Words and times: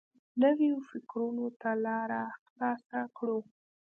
نویو 0.41 0.77
فکرونو 0.89 1.47
ته 1.61 1.69
لاره 1.85 2.21
خلاصه 2.45 2.99
کړو. 3.17 3.39